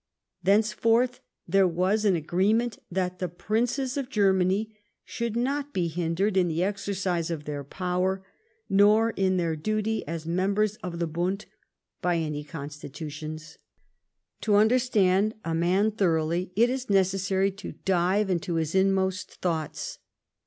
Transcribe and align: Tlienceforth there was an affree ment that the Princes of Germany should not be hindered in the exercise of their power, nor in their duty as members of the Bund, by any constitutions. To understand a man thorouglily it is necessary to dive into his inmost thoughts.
Tlienceforth 0.43 1.19
there 1.47 1.67
was 1.67 2.05
an 2.05 2.15
affree 2.19 2.55
ment 2.55 2.79
that 2.89 3.19
the 3.19 3.29
Princes 3.29 3.97
of 3.97 4.09
Germany 4.09 4.75
should 5.05 5.37
not 5.37 5.73
be 5.73 5.89
hindered 5.89 6.35
in 6.35 6.47
the 6.47 6.63
exercise 6.63 7.29
of 7.29 7.43
their 7.45 7.63
power, 7.63 8.25
nor 8.67 9.11
in 9.11 9.37
their 9.37 9.55
duty 9.55 10.03
as 10.07 10.25
members 10.25 10.75
of 10.77 10.97
the 10.97 11.05
Bund, 11.05 11.45
by 12.01 12.15
any 12.17 12.43
constitutions. 12.43 13.59
To 14.41 14.55
understand 14.55 15.35
a 15.45 15.53
man 15.53 15.91
thorouglily 15.91 16.49
it 16.55 16.71
is 16.71 16.89
necessary 16.89 17.51
to 17.51 17.73
dive 17.85 18.27
into 18.31 18.55
his 18.55 18.73
inmost 18.73 19.35
thoughts. 19.35 19.99